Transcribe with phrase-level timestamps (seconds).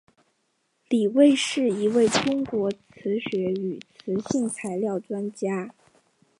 [0.89, 5.75] 李卫是一位中国磁学与磁性材料专家。